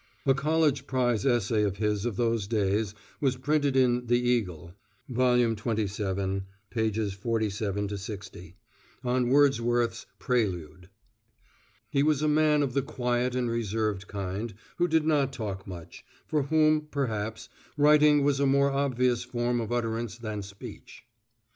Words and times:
(A 0.25 0.33
College 0.33 0.87
Prize 0.87 1.27
Essay 1.27 1.61
of 1.61 1.77
his 1.77 2.05
of 2.05 2.15
those 2.15 2.47
days 2.47 2.95
was 3.19 3.37
printed 3.37 3.75
in 3.77 4.07
The 4.07 4.19
Eagle 4.19 4.73
(vol. 5.07 5.35
xxvii, 5.55 6.41
47 7.15 7.97
60) 7.99 8.55
on 9.03 9.29
Wordsworth's 9.29 10.07
Prelude.) 10.17 10.89
He 11.91 12.01
was 12.01 12.23
a 12.23 12.27
man 12.27 12.63
of 12.63 12.73
the 12.73 12.81
quiet 12.81 13.35
and 13.35 13.47
reserved 13.47 14.07
kind, 14.07 14.55
who 14.77 14.87
did 14.87 15.05
not 15.05 15.31
talk 15.31 15.67
much, 15.67 16.03
for 16.25 16.41
whom, 16.41 16.87
perhaps, 16.89 17.47
writing 17.77 18.23
was 18.23 18.39
a 18.39 18.47
more 18.47 18.71
obvious 18.71 19.23
form 19.23 19.61
of 19.61 19.71
utterance 19.71 20.17
than 20.17 20.41
speech. 20.41 21.03